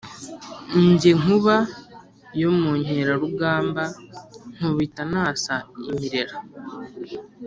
Jye 0.99 1.11
nkuba 1.19 1.55
yo 2.41 2.49
mu 2.59 2.71
nkerarugamba 2.81 3.83
nkubita 4.55 5.01
nasa 5.13 5.53
imirera 5.89 6.35